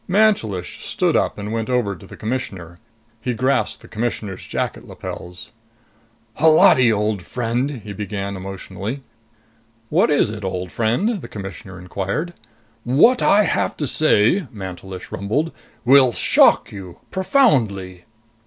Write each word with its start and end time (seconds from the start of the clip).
Mantelish 0.07 0.83
stood 0.83 1.15
up 1.15 1.37
and 1.37 1.51
went 1.53 1.69
over 1.69 1.95
to 1.95 2.07
the 2.07 2.17
Commissioner. 2.17 2.79
He 3.21 3.35
grasped 3.35 3.81
the 3.83 3.87
Commissioner's 3.87 4.47
jacket 4.47 4.87
lapels. 4.87 5.51
"Holati, 6.39 6.91
old 6.91 7.21
friend!" 7.21 7.69
he 7.83 7.93
began 7.93 8.35
emotionally. 8.35 9.01
"What 9.89 10.09
is 10.09 10.31
it, 10.31 10.43
old 10.43 10.71
friend?" 10.71 11.21
the 11.21 11.27
Commissioner 11.27 11.77
inquired. 11.77 12.33
"What 12.83 13.21
I 13.21 13.43
have 13.43 13.77
to 13.77 13.85
say," 13.85 14.47
Mantelish 14.51 15.11
rumbled, 15.11 15.51
"will 15.85 16.13
shock 16.13 16.71
you. 16.71 16.97
Profoundly." 17.11 18.05